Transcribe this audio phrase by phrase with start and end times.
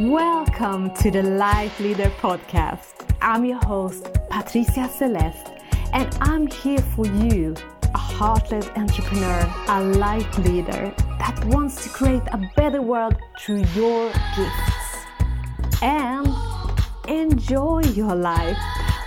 [0.00, 3.04] Welcome to the Life Leader Podcast.
[3.20, 5.50] I'm your host, Patricia Celeste,
[5.92, 12.22] and I'm here for you, a heart-led entrepreneur, a life leader that wants to create
[12.30, 15.82] a better world through your gifts.
[15.82, 16.28] And
[17.08, 18.56] enjoy your life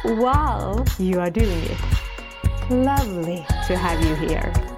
[0.03, 1.77] while you are doing it.
[2.69, 4.70] Lovely to have you here.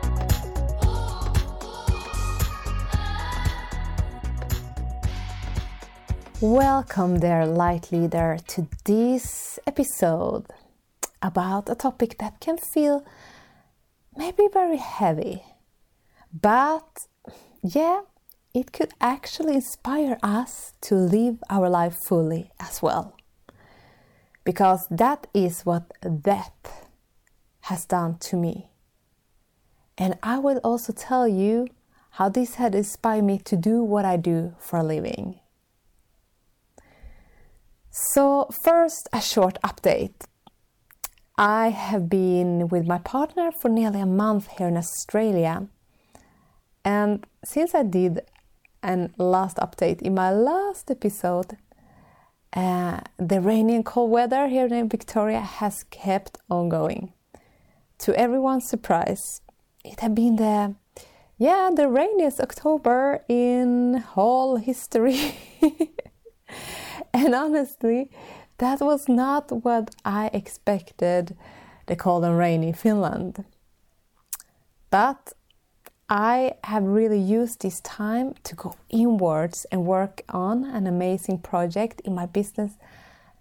[6.43, 10.43] Welcome, there, light leader, to this episode
[11.21, 13.05] about a topic that can feel
[14.17, 15.41] maybe very heavy,
[16.33, 17.07] but
[17.63, 18.01] yeah,
[18.53, 23.15] it could actually inspire us to live our life fully as well.
[24.43, 26.89] Because that is what death
[27.61, 28.67] has done to me.
[29.97, 31.69] And I will also tell you
[32.09, 35.39] how this had inspired me to do what I do for a living.
[37.95, 40.25] So, first, a short update.
[41.37, 45.67] I have been with my partner for nearly a month here in Australia.
[46.83, 48.21] And since I did
[48.81, 51.55] an last update in my last episode,
[52.53, 57.13] uh, the rainy and cold weather here in Victoria has kept on going.
[57.99, 59.41] To everyone's surprise,
[59.85, 60.73] it had been the
[61.37, 65.35] yeah the rainiest October in whole history.
[67.15, 68.09] And honestly,
[68.57, 71.35] that was not what I expected
[71.85, 73.45] the cold and rainy Finland.
[74.89, 75.33] But
[76.09, 82.01] I have really used this time to go inwards and work on an amazing project
[82.01, 82.77] in my business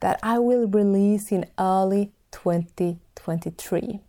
[0.00, 4.00] that I will release in early 2023.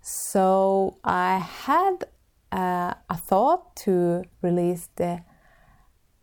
[0.00, 2.04] So I had
[2.52, 5.20] uh, a thought to release the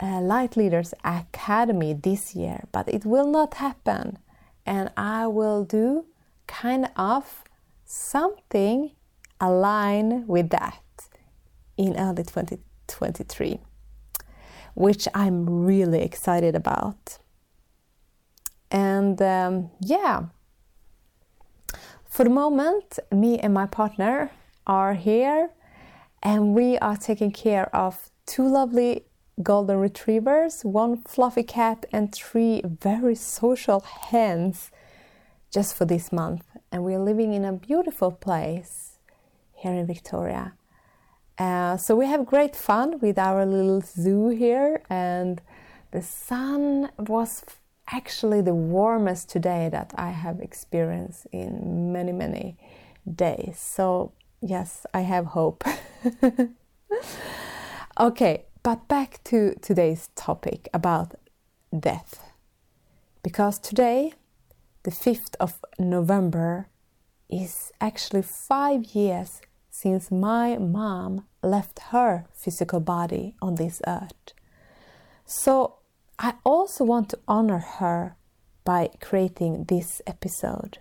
[0.01, 4.17] uh, Light Leaders Academy this year, but it will not happen.
[4.65, 6.05] And I will do
[6.47, 7.43] kind of
[7.85, 8.91] something
[9.39, 10.81] align with that
[11.77, 13.59] in early 2023,
[14.75, 17.19] which I'm really excited about.
[18.69, 20.25] And um, yeah,
[22.09, 24.31] for the moment, me and my partner
[24.65, 25.49] are here
[26.23, 29.05] and we are taking care of two lovely
[29.41, 34.71] golden retrievers, one fluffy cat, and three very social hens
[35.51, 36.43] just for this month.
[36.71, 38.97] And we're living in a beautiful place
[39.53, 40.53] here in Victoria.
[41.37, 45.41] Uh, so we have great fun with our little zoo here, and
[45.91, 47.43] the sun was
[47.87, 52.57] actually the warmest today that I have experienced in many, many
[53.15, 53.59] days.
[53.59, 55.63] So, yes, I have hope.
[57.99, 61.15] okay, but back to today's topic about
[61.77, 62.31] death.
[63.23, 64.13] Because today,
[64.83, 66.67] the 5th of November,
[67.29, 74.33] is actually five years since my mom left her physical body on this earth.
[75.25, 75.77] So
[76.19, 78.15] I also want to honor her
[78.63, 80.79] by creating this episode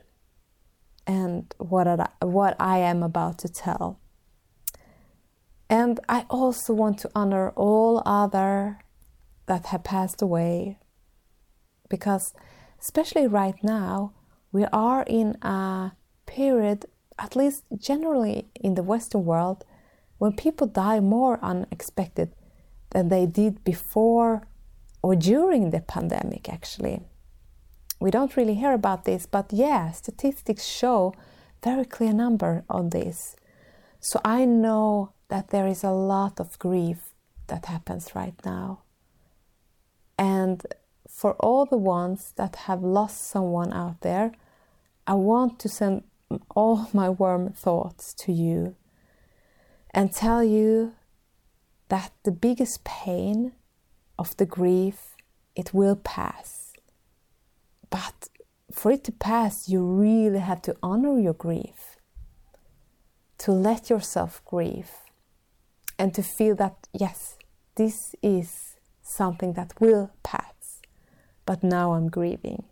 [1.06, 4.00] and what I, what I am about to tell.
[5.70, 8.80] And I also want to honor all other
[9.46, 10.80] that have passed away.
[11.88, 12.34] Because
[12.80, 14.12] especially right now
[14.50, 15.92] we are in a
[16.26, 16.86] period
[17.20, 19.64] at least generally in the western world
[20.18, 22.32] when people die more unexpected
[22.90, 24.42] than they did before
[25.02, 27.00] or during the pandemic actually.
[28.00, 31.14] We don't really hear about this but yeah statistics show
[31.62, 33.36] very clear number on this.
[34.00, 37.14] So i know that there is a lot of grief
[37.46, 38.80] that happens right now.
[40.18, 40.62] And
[41.08, 44.32] for all the ones that have lost someone out there,
[45.06, 46.02] I want to send
[46.54, 48.74] all my warm thoughts to you
[49.92, 50.94] and tell you
[51.88, 53.52] that the biggest pain
[54.18, 55.16] of the grief
[55.56, 56.72] it will pass.
[57.88, 58.28] But
[58.72, 61.96] for it to pass, you really have to honor your grief,
[63.38, 64.90] to let yourself grieve
[66.00, 67.36] and to feel that, yes,
[67.76, 70.80] this is something that will pass,
[71.44, 72.64] but now I'm grieving.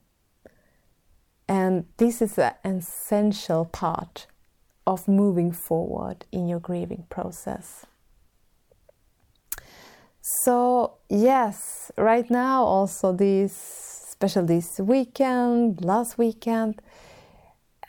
[1.47, 4.27] And this is an essential part
[4.87, 7.85] of moving forward in your grieving process.
[10.43, 13.53] So, yes, right now, also this,
[14.09, 16.81] special this weekend, last weekend,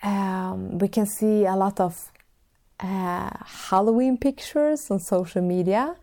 [0.03, 2.11] um, we can see a lot of
[2.79, 3.29] uh,
[3.69, 5.95] Halloween pictures on social media.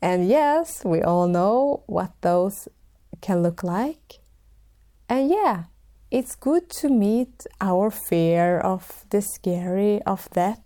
[0.00, 2.68] And yes, we all know what those
[3.20, 4.20] can look like.
[5.08, 5.64] And yeah,
[6.10, 10.62] it's good to meet our fear of the scary of death.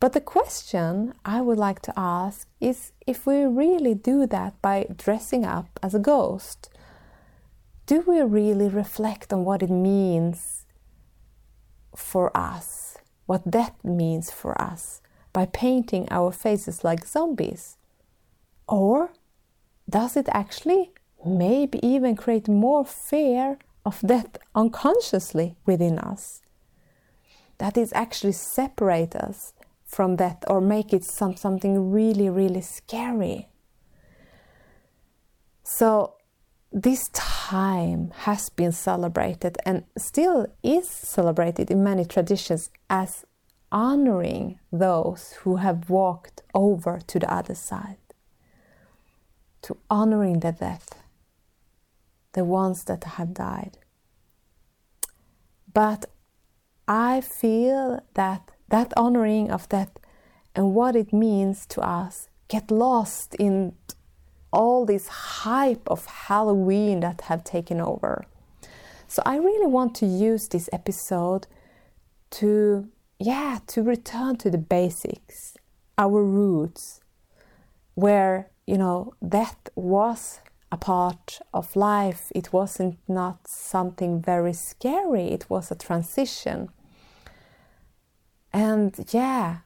[0.00, 4.86] But the question I would like to ask is if we really do that by
[4.94, 6.68] dressing up as a ghost,
[7.86, 10.66] do we really reflect on what it means
[11.96, 12.83] for us,
[13.26, 15.00] what death means for us,
[15.32, 17.76] by painting our faces like zombies?
[18.68, 19.10] Or
[19.88, 20.92] does it actually
[21.24, 26.42] maybe even create more fear of death unconsciously within us?
[27.58, 29.52] That is actually separate us
[29.84, 33.48] from death or make it some, something really, really scary.
[35.62, 36.14] So,
[36.74, 43.24] this time has been celebrated and still is celebrated in many traditions as
[43.70, 47.98] honoring those who have walked over to the other side,
[49.62, 51.00] to honoring the death,
[52.32, 53.78] the ones that have died.
[55.72, 56.06] But
[56.88, 59.92] I feel that that honoring of death
[60.56, 63.74] and what it means to us get lost in
[64.54, 68.24] all this hype of Halloween that have taken over.
[69.08, 71.46] So I really want to use this episode
[72.30, 75.56] to yeah, to return to the basics,
[75.96, 77.00] our roots,
[77.94, 80.40] where, you know, death was
[80.72, 82.32] a part of life.
[82.34, 85.28] It wasn't not something very scary.
[85.28, 86.68] It was a transition.
[88.52, 89.58] And yeah,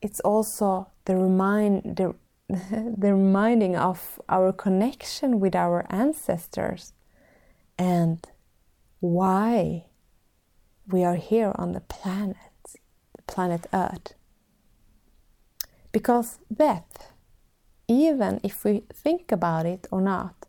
[0.00, 2.14] it's also the remind the,
[2.48, 6.92] the reminding of our connection with our ancestors
[7.76, 8.24] and
[9.00, 9.86] why
[10.86, 12.36] we are here on the planet,
[13.16, 14.14] the planet Earth.
[15.90, 17.12] Because death,
[17.88, 20.46] even if we think about it or not,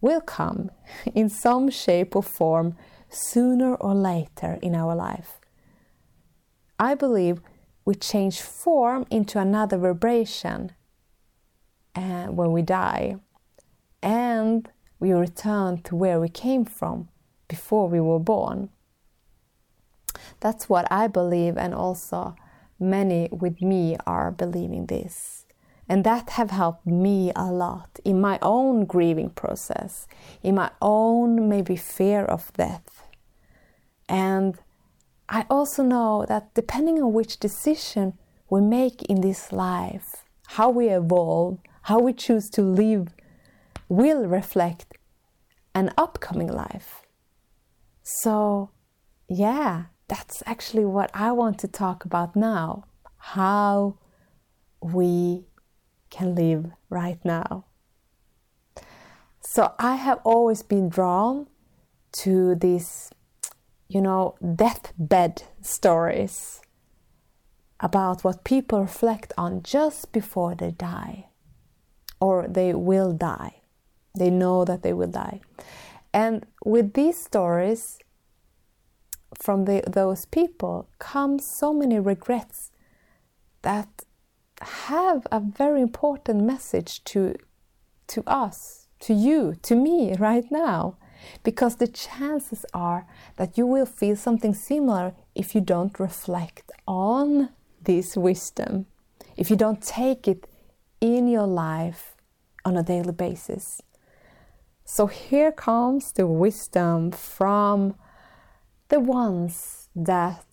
[0.00, 0.70] will come
[1.14, 2.76] in some shape or form
[3.08, 5.40] sooner or later in our life.
[6.78, 7.40] I believe
[7.84, 10.72] we change form into another vibration
[11.94, 13.16] uh, when we die,
[14.02, 17.08] and we return to where we came from
[17.48, 18.70] before we were born.
[20.40, 22.34] That's what I believe, and also
[22.78, 25.46] many with me are believing this.
[25.88, 30.06] And that have helped me a lot in my own grieving process,
[30.42, 33.08] in my own maybe fear of death.
[34.08, 34.56] And
[35.28, 40.88] I also know that depending on which decision we make in this life, how we
[40.88, 43.14] evolve, how we choose to live,
[43.88, 44.96] will reflect
[45.74, 47.02] an upcoming life.
[48.02, 48.70] So,
[49.28, 52.84] yeah, that's actually what I want to talk about now
[53.22, 53.98] how
[54.80, 55.44] we
[56.08, 57.66] can live right now.
[59.40, 61.46] So, I have always been drawn
[62.12, 63.10] to these,
[63.88, 66.60] you know, deathbed stories
[67.78, 71.29] about what people reflect on just before they die
[72.20, 73.56] or they will die.
[74.14, 75.40] They know that they will die.
[76.12, 77.98] And with these stories
[79.34, 82.72] from the, those people come so many regrets
[83.62, 84.04] that
[84.60, 87.36] have a very important message to,
[88.08, 90.96] to us, to you, to me right now
[91.42, 97.50] because the chances are that you will feel something similar if you don't reflect on
[97.82, 98.86] this wisdom,
[99.36, 100.46] if you don't take it
[101.00, 102.14] in your life
[102.64, 103.82] on a daily basis.
[104.84, 107.94] So here comes the wisdom from
[108.88, 110.44] the ones that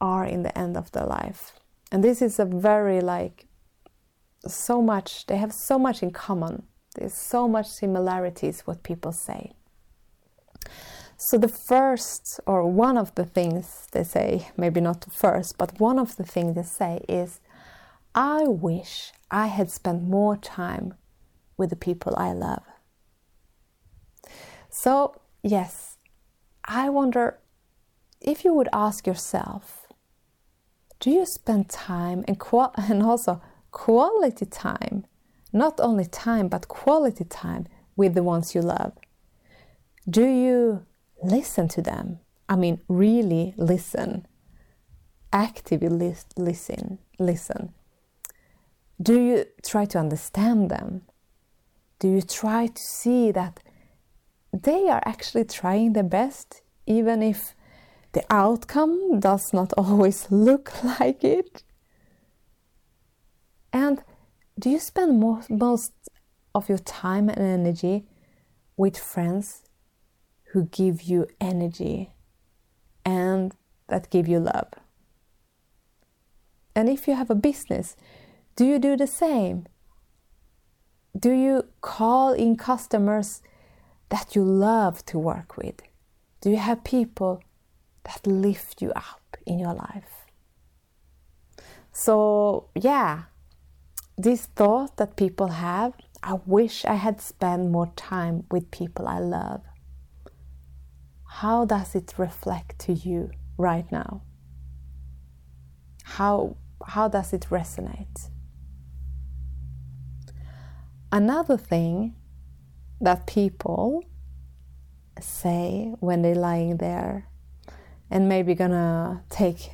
[0.00, 1.52] are in the end of their life.
[1.90, 3.46] And this is a very like
[4.46, 6.64] so much they have so much in common.
[6.94, 9.52] There's so much similarities what people say.
[11.18, 15.80] So, the first, or one of the things they say, maybe not the first, but
[15.80, 17.40] one of the things they say is,
[18.16, 20.94] I wish I had spent more time
[21.56, 22.64] with the people I love.
[24.68, 25.98] So, yes,
[26.64, 27.38] I wonder
[28.20, 29.86] if you would ask yourself,
[30.98, 35.04] do you spend time and, qual- and also quality time,
[35.52, 38.92] not only time, but quality time with the ones you love?
[40.08, 40.86] Do you
[41.22, 42.20] listen to them.
[42.48, 44.26] I mean, really listen.
[45.32, 45.88] Actively
[46.36, 46.98] listen.
[47.18, 47.72] Listen.
[49.00, 51.02] Do you try to understand them?
[51.98, 53.60] Do you try to see that
[54.52, 57.54] they are actually trying their best, even if
[58.12, 61.62] the outcome does not always look like it?
[63.72, 64.02] And
[64.58, 65.92] do you spend most, most
[66.54, 68.06] of your time and energy
[68.76, 69.62] with friends
[70.52, 72.10] who give you energy
[73.04, 73.54] and
[73.88, 74.68] that give you love.
[76.74, 77.96] And if you have a business,
[78.56, 79.66] do you do the same?
[81.18, 83.42] Do you call in customers
[84.08, 85.80] that you love to work with?
[86.40, 87.42] Do you have people
[88.04, 90.26] that lift you up in your life?
[91.92, 93.24] So, yeah,
[94.18, 99.20] this thought that people have I wish I had spent more time with people I
[99.20, 99.62] love.
[101.24, 104.22] How does it reflect to you right now?
[106.02, 108.30] How, how does it resonate?
[111.16, 112.14] Another thing
[113.00, 114.04] that people
[115.18, 117.26] say when they're lying there
[118.10, 119.70] and maybe gonna take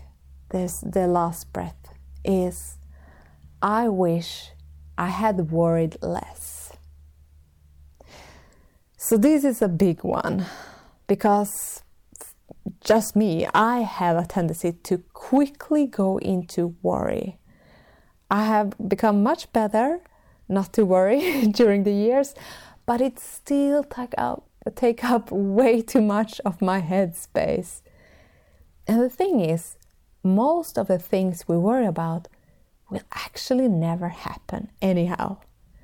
[0.51, 1.95] this their last breath
[2.25, 2.79] is
[3.61, 4.53] I wish
[4.97, 6.75] I had worried less.
[8.97, 10.47] So this is a big one
[11.09, 11.83] because
[12.85, 17.41] just me, I have a tendency to quickly go into worry.
[18.31, 20.03] I have become much better
[20.49, 22.35] not to worry during the years,
[22.87, 27.83] but it still take up take up way too much of my headspace.
[28.87, 29.77] And the thing is,
[30.23, 32.29] most of the things we worry about
[32.91, 35.39] will actually never happen anyhow.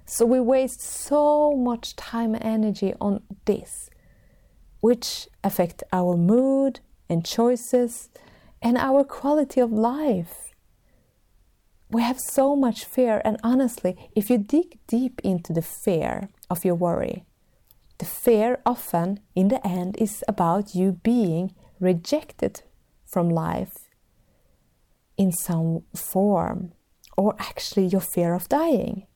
[0.07, 3.91] So we waste so much time and energy on this,
[4.81, 8.11] which affect our mood and choices
[8.62, 10.48] and our quality of life.
[11.90, 16.64] We have so much fear, and honestly, if you dig deep into the fear of
[16.64, 17.25] your worry,
[17.99, 22.62] the fear often, in the end, is about you being rejected
[23.07, 23.88] from life
[25.16, 26.73] in some form
[27.16, 29.07] or actually your fear of dying.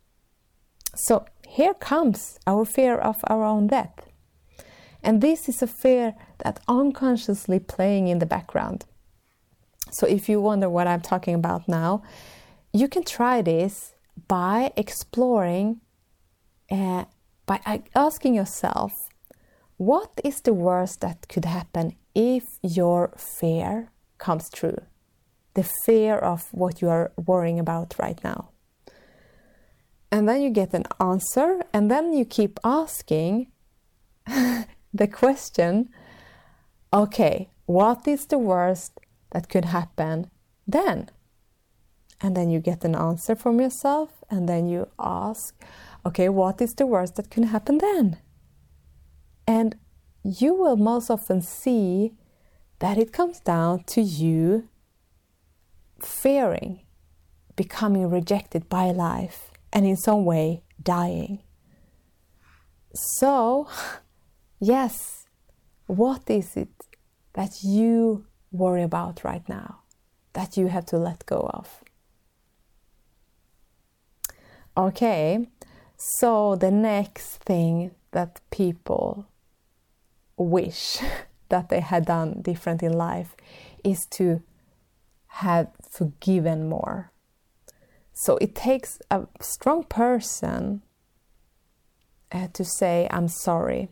[0.94, 4.08] So here comes our fear of our own death.
[5.02, 8.84] And this is a fear that unconsciously playing in the background.
[9.90, 12.02] So if you wonder what I'm talking about now,
[12.72, 13.94] you can try this
[14.28, 15.80] by exploring,
[16.70, 17.04] uh,
[17.46, 18.92] by asking yourself,
[19.76, 24.78] what is the worst that could happen if your fear comes true?
[25.54, 28.50] the fear of what you are worrying about right now.
[30.10, 33.48] And then you get an answer, and then you keep asking
[34.26, 35.88] the question
[36.94, 39.00] okay, what is the worst
[39.30, 40.30] that could happen
[40.66, 41.08] then?
[42.22, 45.60] And then you get an answer from yourself, and then you ask,
[46.06, 48.18] okay, what is the worst that can happen then?
[49.46, 49.74] And
[50.22, 52.12] you will most often see
[52.78, 54.68] that it comes down to you
[56.00, 56.80] fearing
[57.56, 61.40] becoming rejected by life and in some way dying.
[62.94, 63.68] So,
[64.60, 65.26] yes,
[65.86, 66.70] what is it
[67.34, 69.80] that you worry about right now
[70.34, 71.82] that you have to let go of?
[74.74, 75.46] Okay,
[75.98, 79.26] so the next thing that people
[80.38, 80.98] wish
[81.50, 83.36] that they had done different in life
[83.84, 84.42] is to
[85.26, 87.12] have forgiven more.
[88.14, 90.80] So it takes a strong person
[92.30, 93.88] uh, to say, I'm sorry.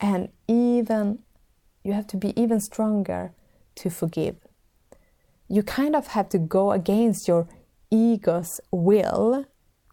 [0.00, 1.24] And even,
[1.82, 3.32] you have to be even stronger
[3.76, 4.36] to forgive.
[5.48, 7.48] You kind of have to go against your
[7.90, 9.46] ego's will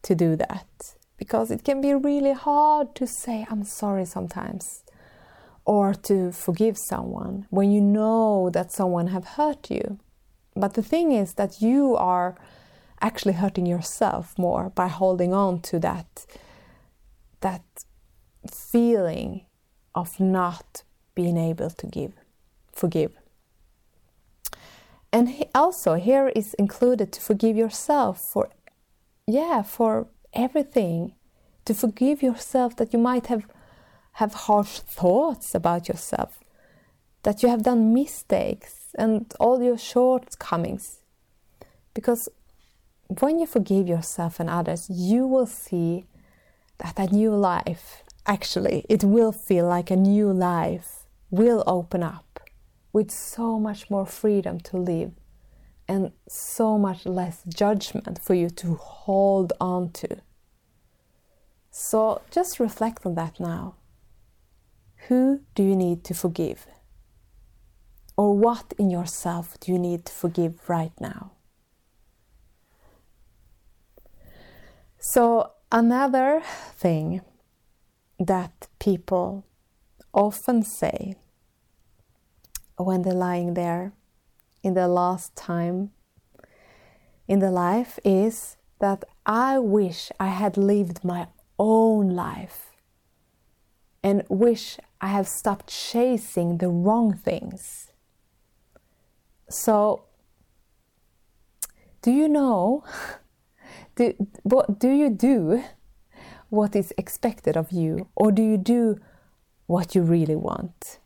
[0.03, 0.96] to do that.
[1.17, 4.84] Because it can be really hard to say, I'm sorry sometimes.
[5.65, 10.00] Or to forgive someone when you know that someone have hurt you.
[10.55, 12.36] But the thing is that you are
[13.00, 16.25] actually hurting yourself more by holding on to that
[17.41, 17.63] that
[18.51, 19.46] feeling
[19.96, 20.84] of not
[21.15, 22.13] being able to give
[22.72, 23.13] forgive.
[25.13, 28.50] And he also here is included to forgive yourself for
[29.31, 31.13] yeah for everything.
[31.65, 33.45] To forgive yourself that you might have
[34.13, 36.39] have harsh thoughts about yourself.
[37.23, 41.00] That you have done mistakes and all your shortcomings.
[41.93, 42.27] Because
[43.19, 46.05] when you forgive yourself and others, you will see
[46.79, 52.39] that a new life, actually, it will feel like a new life, will open up
[52.93, 55.11] with so much more freedom to live
[55.88, 60.17] and so much less judgment for you to hold on to.
[61.71, 63.75] So just reflect on that now.
[65.07, 66.67] Who do you need to forgive?
[68.17, 71.31] Or what in yourself do you need to forgive right now?
[75.00, 76.43] So, another
[76.77, 77.21] thing
[78.19, 79.45] that people
[80.13, 81.15] often say
[82.77, 83.93] when they're lying there
[84.63, 85.91] in the last time
[87.27, 91.27] in the life is that I wish I had lived my
[91.58, 92.72] own life
[94.03, 97.91] and wish I have stopped chasing the wrong things.
[99.50, 100.06] So,
[102.01, 102.84] do you know?
[103.96, 104.13] Do,
[104.44, 105.63] what do you do
[106.50, 109.00] what is expected of you, or do you do
[109.68, 111.00] what you really want?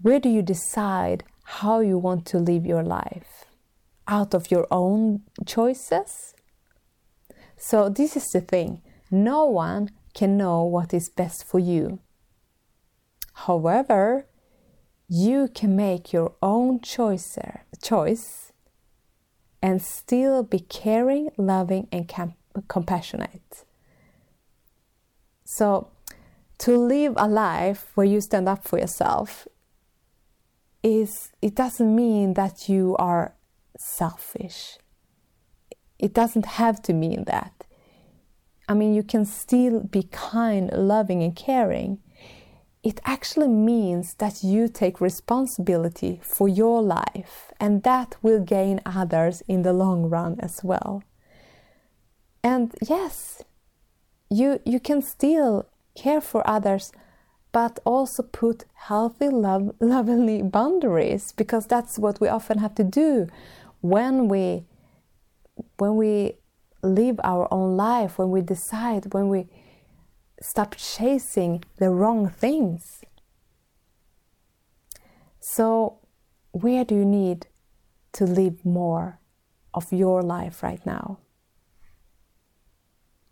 [0.00, 1.24] Where do you decide
[1.60, 3.44] how you want to live your life?
[4.08, 6.34] Out of your own choices?
[7.56, 12.00] So, this is the thing no one can know what is best for you.
[13.46, 14.26] However,
[15.08, 17.38] you can make your own choice,
[17.82, 18.52] choice
[19.62, 22.10] and still be caring, loving, and
[22.68, 23.64] compassionate.
[25.44, 25.88] So,
[26.58, 29.46] to live a life where you stand up for yourself
[30.82, 33.34] is it doesn't mean that you are
[33.76, 34.78] selfish.
[35.98, 37.66] It doesn't have to mean that.
[38.68, 41.98] I mean, you can still be kind, loving, and caring.
[42.82, 49.42] It actually means that you take responsibility for your life, and that will gain others
[49.46, 51.02] in the long run as well.
[52.42, 53.42] And yes,
[54.30, 56.92] you, you can still care for others
[57.52, 63.28] but also put healthy, love, lovely boundaries because that's what we often have to do
[63.80, 64.64] when we
[65.76, 66.38] when we
[66.82, 69.46] live our own life, when we decide, when we
[70.40, 73.04] stop chasing the wrong things.
[75.40, 75.98] So,
[76.52, 77.46] where do you need
[78.12, 79.20] to live more
[79.74, 81.18] of your life right now?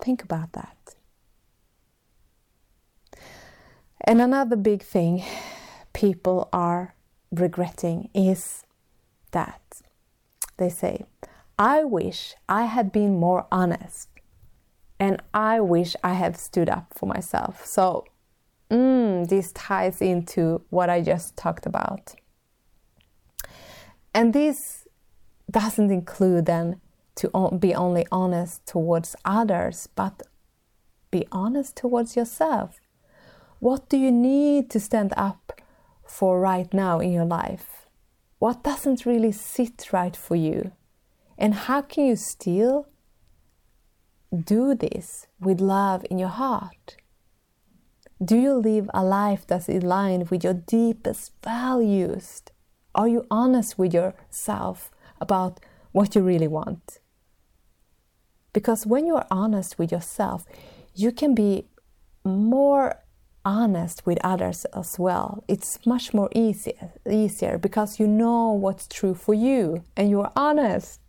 [0.02, 0.94] Think about that.
[4.02, 5.22] And another big thing
[5.92, 6.94] people are
[7.30, 8.64] regretting is
[9.32, 9.82] that
[10.56, 11.04] they say,
[11.58, 14.08] I wish I had been more honest
[14.98, 17.64] and I wish I had stood up for myself.
[17.64, 18.04] So,
[18.70, 22.14] mm, this ties into what I just talked about.
[24.14, 24.86] And this
[25.50, 26.80] doesn't include then
[27.16, 30.22] to be only honest towards others, but
[31.10, 32.80] be honest towards yourself.
[33.60, 35.60] What do you need to stand up
[36.06, 37.86] for right now in your life?
[38.38, 40.72] What doesn't really sit right for you?
[41.36, 42.88] And how can you still
[44.32, 46.96] do this with love in your heart?
[48.22, 52.42] Do you live a life that's line with your deepest values?
[52.94, 55.60] Are you honest with yourself about
[55.92, 56.98] what you really want?
[58.54, 60.46] Because when you are honest with yourself,
[60.94, 61.68] you can be
[62.24, 62.96] more
[63.44, 65.44] honest with others as well.
[65.48, 71.00] It's much more easier, easier because you know what's true for you and you're honest.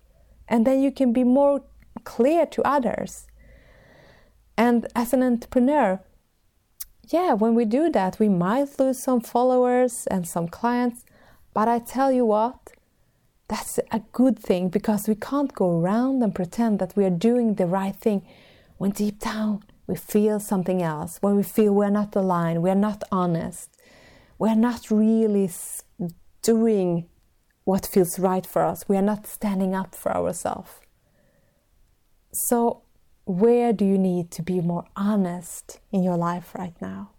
[0.47, 1.63] And then you can be more
[2.03, 3.27] clear to others.
[4.57, 6.01] And as an entrepreneur,
[7.07, 11.03] yeah, when we do that, we might lose some followers and some clients.
[11.53, 12.71] But I tell you what,
[13.47, 17.55] that's a good thing because we can't go around and pretend that we are doing
[17.55, 18.25] the right thing
[18.77, 23.03] when deep down we feel something else, when we feel we're not aligned, we're not
[23.11, 23.75] honest,
[24.39, 25.51] we're not really
[26.41, 27.09] doing
[27.65, 30.71] what feels right for us, we are not standing up for ourselves.
[32.31, 32.83] So,
[33.25, 37.11] where do you need to be more honest in your life right now?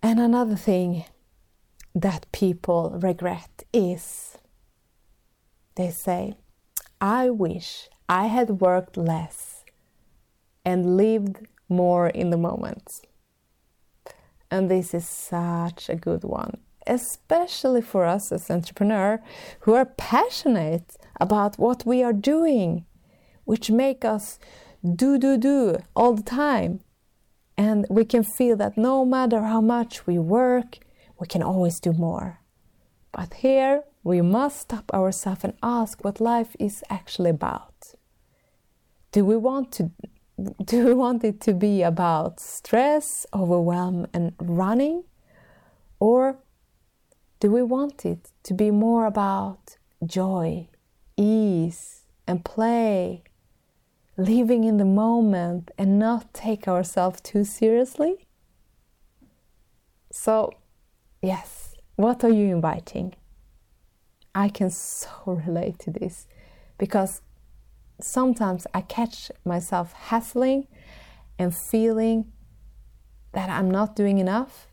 [0.00, 1.06] And another thing
[1.92, 4.38] that people regret is
[5.74, 6.34] they say,
[7.00, 9.64] I wish I had worked less
[10.64, 13.02] and lived more in the moment.
[14.50, 16.56] And this is such a good one,
[16.88, 19.20] especially for us as entrepreneurs
[19.60, 22.84] who are passionate about what we are doing,
[23.44, 24.40] which make us
[24.82, 26.80] do, do, do all the time.
[27.56, 30.80] And we can feel that no matter how much we work,
[31.20, 32.40] we can always do more.
[33.12, 37.70] But here we must stop ourselves and ask what life is actually about
[39.12, 39.90] do we want to
[40.64, 45.04] do we want it to be about stress, overwhelm, and running?
[45.98, 46.38] Or
[47.40, 50.68] do we want it to be more about joy,
[51.16, 53.22] ease, and play,
[54.16, 58.26] living in the moment and not take ourselves too seriously?
[60.10, 60.52] So,
[61.22, 63.14] yes, what are you inviting?
[64.34, 65.10] I can so
[65.46, 66.26] relate to this
[66.78, 67.20] because
[68.04, 70.66] sometimes I catch myself hassling
[71.38, 72.32] and feeling
[73.32, 74.68] that I'm not doing enough.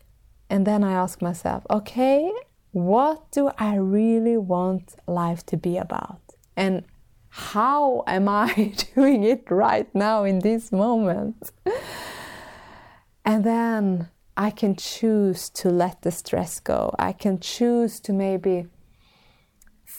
[0.50, 2.32] And then I ask myself, okay,
[2.72, 6.20] what do I really want life to be about?
[6.56, 6.84] And
[7.28, 11.52] how am I doing it right now in this moment?
[13.24, 16.94] And then I can choose to let the stress go.
[16.98, 18.66] I can choose to maybe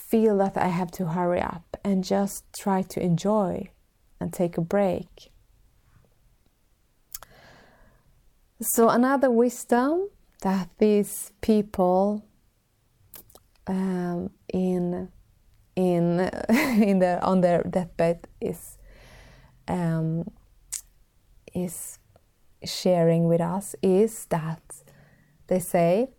[0.09, 3.69] feel that I have to hurry up and just try to enjoy
[4.19, 5.31] and take a break.
[8.59, 10.09] So, another wisdom
[10.41, 12.25] that these people
[13.67, 15.09] um, in
[15.75, 16.19] in
[16.49, 18.77] in the on their deathbed is
[19.67, 20.29] um,
[21.53, 21.99] is
[22.65, 24.61] sharing with us is that
[25.47, 26.09] they say,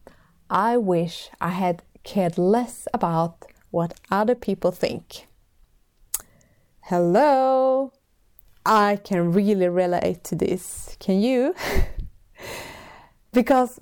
[0.49, 5.27] "I wish I had cared less about what other people think."
[6.83, 7.93] Hello,
[8.67, 10.97] I can really relate to this.
[10.99, 11.55] Can you?
[13.33, 13.79] because,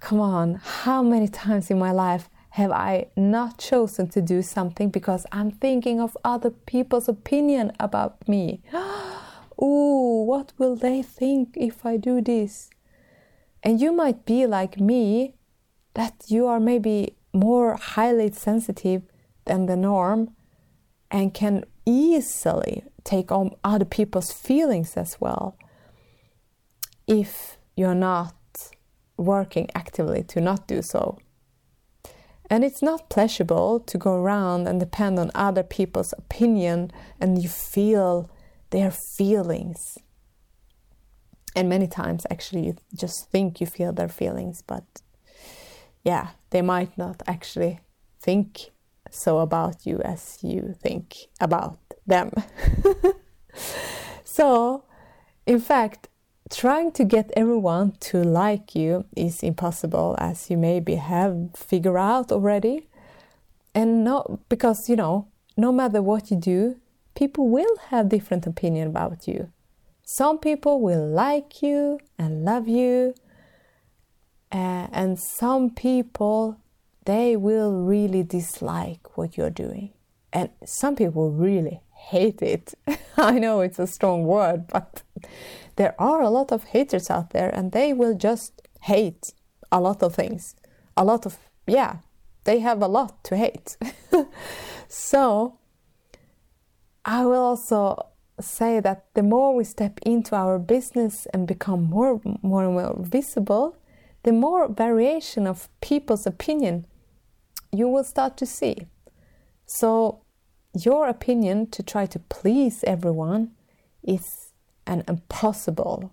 [0.00, 4.88] come on, how many times in my life have I not chosen to do something
[4.88, 8.62] because I'm thinking of other people's opinion about me?
[9.62, 12.70] Ooh, what will they think if I do this?
[13.62, 15.34] And you might be like me,
[15.92, 19.02] that you are maybe more highly sensitive
[19.46, 20.34] than the norm
[21.10, 25.56] and can easily take on other people's feelings as well
[27.06, 28.34] if you're not
[29.16, 31.18] working actively to not do so.
[32.48, 37.48] And it's not pleasurable to go around and depend on other people's opinion and you
[37.48, 38.30] feel
[38.70, 39.98] their feelings.
[41.56, 44.84] And many times, actually, you just think you feel their feelings, but
[46.04, 47.80] yeah, they might not actually
[48.20, 48.70] think
[49.10, 52.30] so about you as you think about them.
[54.24, 54.84] so,
[55.46, 56.08] in fact,
[56.50, 62.30] trying to get everyone to like you is impossible as you maybe have figured out
[62.30, 62.86] already
[63.74, 66.76] and not because you know no matter what you do
[67.14, 69.50] people will have different opinion about you
[70.04, 73.12] some people will like you and love you
[74.52, 76.56] uh, and some people
[77.06, 79.92] they will really dislike what you're doing
[80.32, 82.74] and some people really hate it
[83.16, 85.02] i know it's a strong word but
[85.76, 89.32] there are a lot of haters out there and they will just hate
[89.70, 90.54] a lot of things.
[90.96, 91.96] A lot of, yeah,
[92.44, 93.76] they have a lot to hate.
[94.88, 95.58] so,
[97.04, 98.06] I will also
[98.40, 102.96] say that the more we step into our business and become more, more and more
[102.98, 103.76] visible,
[104.22, 106.86] the more variation of people's opinion
[107.76, 108.86] you will start to see.
[109.66, 110.22] So,
[110.72, 113.52] your opinion to try to please everyone
[114.02, 114.52] is
[114.86, 116.12] an impossible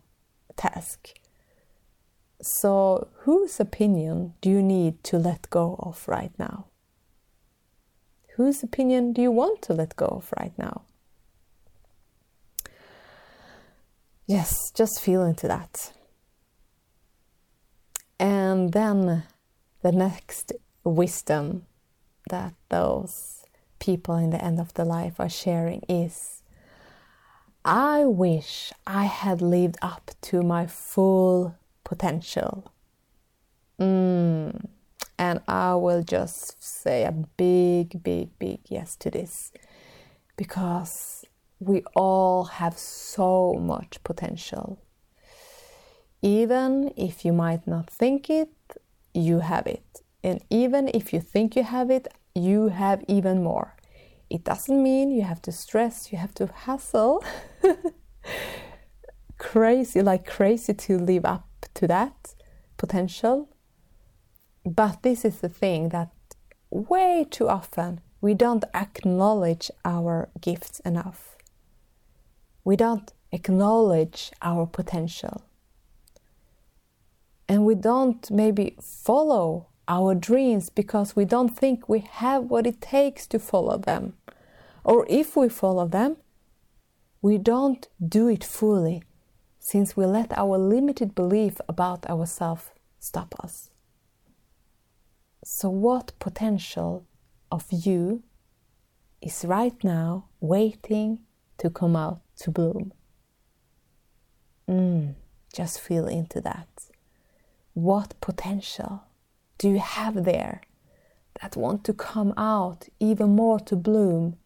[0.55, 1.09] task.
[2.41, 6.67] So, whose opinion do you need to let go of right now?
[8.35, 10.81] Whose opinion do you want to let go of right now?
[14.25, 15.93] Yes, just feel into that.
[18.19, 19.23] And then
[19.81, 21.65] the next wisdom
[22.29, 23.45] that those
[23.79, 26.41] people in the end of the life are sharing is
[27.65, 32.71] I wish I had lived up to my full potential.
[33.79, 34.65] Mm.
[35.17, 39.51] And I will just say a big, big, big yes to this
[40.35, 41.23] because
[41.59, 44.79] we all have so much potential.
[46.21, 48.49] Even if you might not think it,
[49.13, 50.01] you have it.
[50.23, 53.75] And even if you think you have it, you have even more.
[54.29, 57.23] It doesn't mean you have to stress, you have to hustle.
[59.37, 62.33] crazy, like crazy to live up to that
[62.77, 63.49] potential.
[64.65, 66.11] But this is the thing that
[66.69, 71.35] way too often we don't acknowledge our gifts enough.
[72.63, 75.43] We don't acknowledge our potential.
[77.49, 82.81] And we don't maybe follow our dreams because we don't think we have what it
[82.81, 84.13] takes to follow them.
[84.83, 86.17] Or if we follow them,
[87.21, 89.03] we don't do it fully
[89.59, 93.69] since we let our limited belief about ourselves stop us.
[95.43, 97.05] So, what potential
[97.51, 98.23] of you
[99.21, 101.19] is right now waiting
[101.59, 102.93] to come out to bloom?
[104.69, 105.15] Mm,
[105.53, 106.67] just feel into that.
[107.73, 109.03] What potential
[109.57, 110.61] do you have there
[111.41, 114.37] that want to come out even more to bloom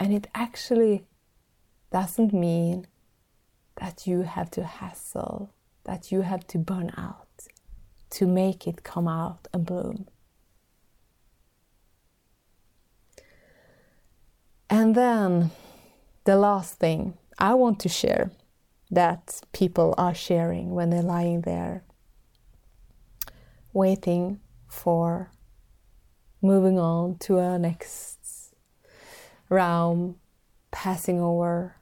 [0.00, 1.04] And it actually
[1.92, 2.86] doesn't mean
[3.76, 5.52] that you have to hassle,
[5.84, 7.28] that you have to burn out
[8.10, 10.08] to make it come out and bloom.
[14.70, 15.50] And then
[16.24, 18.30] the last thing I want to share
[18.90, 21.84] that people are sharing when they're lying there
[23.72, 25.30] waiting for
[26.42, 28.54] moving on to a next
[29.48, 30.16] realm,
[30.70, 31.76] passing over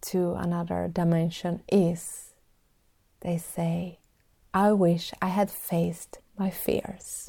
[0.00, 2.32] to another dimension is
[3.20, 3.98] they say,
[4.52, 7.28] I wish I had faced my fears.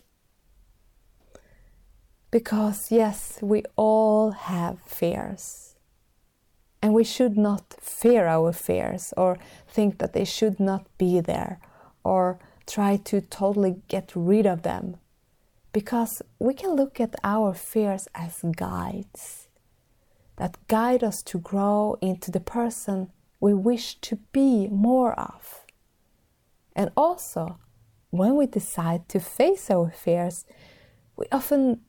[2.32, 5.76] Because, yes, we all have fears.
[6.82, 11.60] And we should not fear our fears or think that they should not be there
[12.04, 14.98] or try to totally get rid of them.
[15.74, 19.48] Because we can look at our fears as guides
[20.38, 25.66] that guide us to grow into the person we wish to be more of.
[26.76, 27.58] And also,
[28.10, 30.46] when we decide to face our fears,
[31.16, 31.82] we often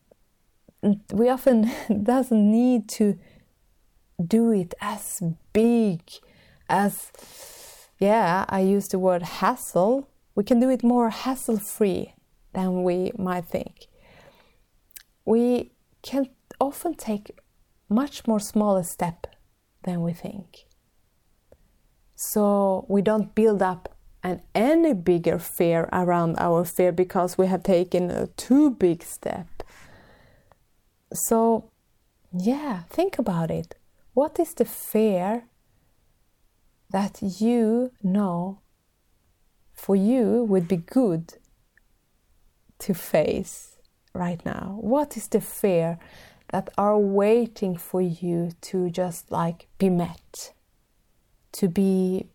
[1.12, 1.70] we often
[2.02, 3.18] doesn't need to
[4.22, 6.02] do it as big
[6.68, 7.11] as
[7.98, 10.08] yeah, I use the word hassle.
[10.35, 12.14] We can do it more hassle free
[12.53, 13.87] than we might think.
[15.25, 16.29] We can
[16.61, 17.38] often take
[17.88, 19.27] much more smaller step
[19.85, 20.66] than we think.
[22.14, 27.62] So we don't build up an any bigger fear around our fear because we have
[27.62, 29.49] taken a too big step.
[31.12, 31.71] So,
[32.33, 33.75] yeah, think about it.
[34.14, 35.45] What is the fear
[36.90, 38.62] that you know
[39.83, 41.35] for you would be good
[42.79, 43.79] to face
[44.14, 44.79] right now?
[44.81, 45.99] What is the fear
[46.53, 50.53] that are waiting for you to just like be met?
[51.59, 52.29] To be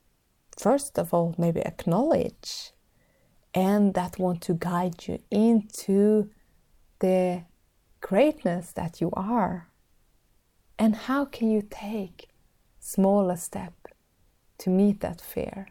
[0.58, 2.74] first of all, maybe acknowledge
[3.54, 6.30] and that want to guide you into
[7.00, 7.44] the
[8.02, 9.70] greatness that you are.
[10.78, 12.28] And how can you take
[12.82, 13.74] smaller step
[14.58, 15.68] to meet that fear?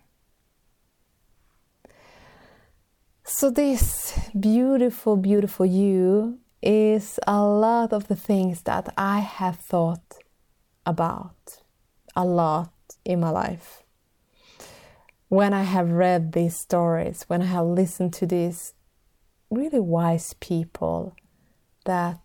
[3.28, 10.18] So this beautiful, beautiful you is a lot of the things that I have thought
[10.86, 11.58] about
[12.14, 12.72] a lot
[13.04, 13.82] in my life.
[15.28, 18.74] When I have read these stories, when I have listened to these
[19.50, 21.16] really wise people
[21.84, 22.20] that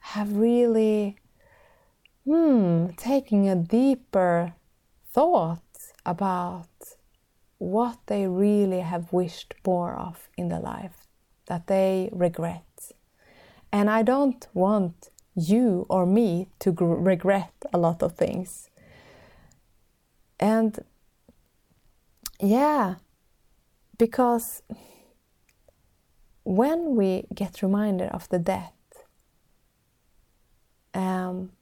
[0.00, 1.18] have really
[2.24, 4.54] hmm, taking a deeper
[5.12, 5.62] thought
[6.04, 6.66] about
[7.60, 11.06] what they really have wished more of in their life,
[11.46, 12.64] that they regret.
[13.70, 18.70] And I don't want you or me to regret a lot of things.
[20.40, 20.78] And
[22.40, 22.94] yeah,
[23.98, 24.62] because
[26.44, 28.72] when we get reminded of the death,
[30.94, 31.52] um,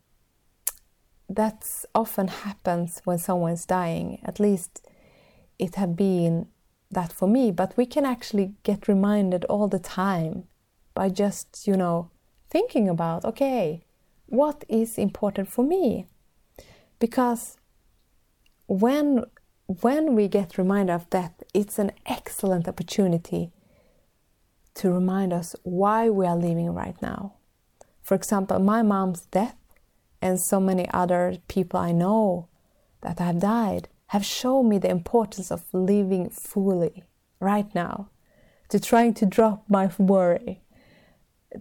[1.29, 4.21] that often happens when someone's dying.
[4.25, 4.87] At least
[5.59, 6.49] it had been
[6.90, 10.44] that for me, but we can actually get reminded all the time
[10.94, 12.11] by just, you know,
[12.51, 13.85] thinking about, okay,
[14.27, 16.07] what is important for me?
[16.99, 17.57] Because
[18.66, 19.25] when
[19.83, 23.53] when we get reminded of that, it's an excellent opportunity
[24.75, 27.35] to remind us why we are living right now.
[28.03, 29.57] For example, my mom's death
[30.23, 32.49] and so many other people I know
[33.03, 37.05] that have died have shown me the importance of living fully
[37.40, 38.11] right now,
[38.68, 40.62] to trying to drop my worry,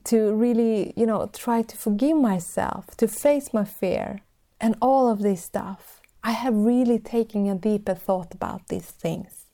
[0.04, 4.22] to really, you know, try to forgive myself, to face my fear,
[4.60, 9.46] and all of this stuff I have really taken a deeper thought about these things.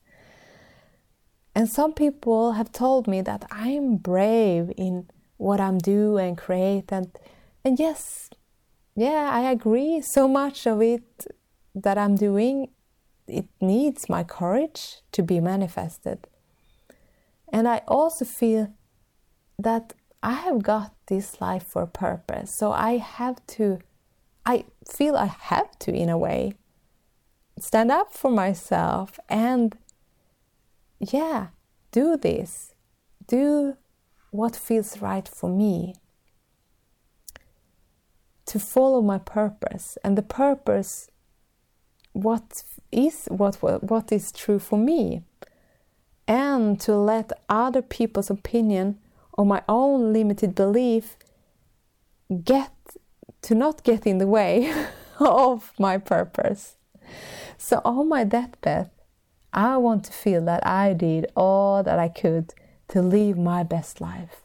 [1.53, 6.91] And some people have told me that I'm brave in what I'm do and create
[6.91, 7.11] and
[7.63, 8.29] and yes,
[8.95, 10.01] yeah, I agree.
[10.01, 11.27] So much of it
[11.75, 12.69] that I'm doing,
[13.27, 16.27] it needs my courage to be manifested.
[17.51, 18.73] And I also feel
[19.59, 22.53] that I have got this life for a purpose.
[22.55, 23.79] So I have to
[24.45, 26.55] I feel I have to in a way
[27.59, 29.77] stand up for myself and
[30.99, 31.47] yeah,
[31.91, 32.73] do this.
[33.27, 33.77] Do
[34.31, 35.95] what feels right for me.
[38.47, 41.09] To follow my purpose and the purpose
[42.13, 45.23] what is what what is true for me
[46.27, 48.97] and to let other people's opinion
[49.33, 51.17] or my own limited belief
[52.43, 52.71] get
[53.41, 54.73] to not get in the way
[55.19, 56.77] of my purpose.
[57.57, 58.89] So, on my deathbed,
[59.51, 62.53] I want to feel that I did all that I could
[62.89, 64.41] to live my best life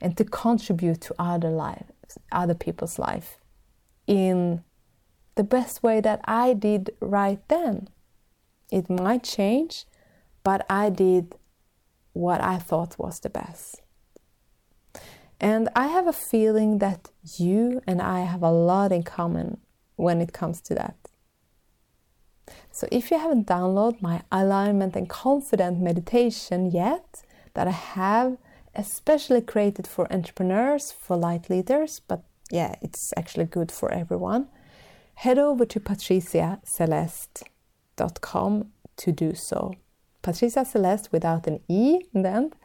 [0.00, 3.38] and to contribute to other lives, other people's life
[4.06, 4.62] in
[5.34, 7.88] the best way that I did right then.
[8.70, 9.84] It might change,
[10.42, 11.34] but I did
[12.12, 13.80] what I thought was the best.
[15.40, 19.58] And I have a feeling that you and I have a lot in common
[19.96, 20.96] when it comes to that.
[22.70, 27.22] So if you haven't downloaded my alignment and confident meditation yet,
[27.54, 28.38] that I have
[28.74, 34.48] especially created for entrepreneurs, for light leaders, but yeah, it's actually good for everyone,
[35.14, 39.74] head over to patriciaceleste.com to do so.
[40.22, 42.56] Patricia Celeste without an E in the end.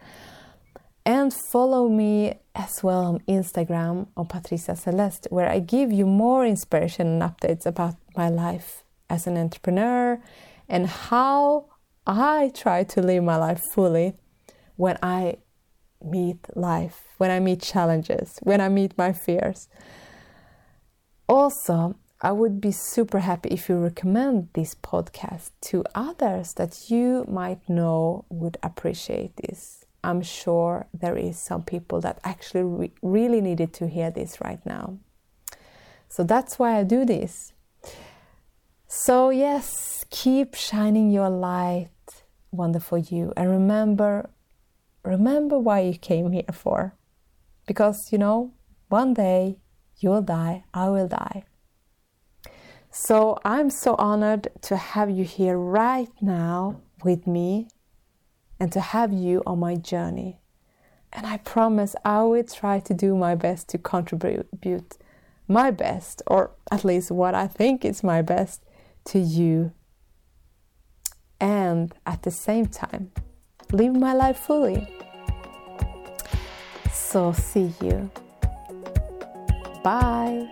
[1.05, 6.45] And follow me as well on Instagram on Patricia Celeste, where I give you more
[6.45, 10.21] inspiration and updates about my life as an entrepreneur
[10.67, 11.67] and how
[12.05, 14.15] I try to live my life fully
[14.75, 15.37] when I
[16.03, 19.69] meet life, when I meet challenges, when I meet my fears.
[21.27, 27.25] Also, I would be super happy if you recommend this podcast to others that you
[27.29, 29.85] might know would appreciate this.
[30.03, 34.65] I'm sure there is some people that actually re- really needed to hear this right
[34.65, 34.97] now.
[36.09, 37.53] So that's why I do this.
[38.87, 41.89] So, yes, keep shining your light,
[42.51, 44.29] wonderful you, and remember
[45.03, 46.95] remember why you came here for.
[47.67, 48.53] Because, you know,
[48.89, 49.59] one day
[49.99, 51.43] you will die, I will die.
[52.91, 57.67] So I'm so honored to have you here right now with me
[58.59, 60.39] and to have you on my journey.
[61.13, 64.97] And I promise I will try to do my best to contribute
[65.47, 68.63] my best, or at least what I think is my best,
[69.05, 69.71] to you.
[71.39, 73.11] And at the same time,
[73.71, 74.87] live my life fully.
[76.91, 78.11] So, see you.
[79.83, 80.49] Bye.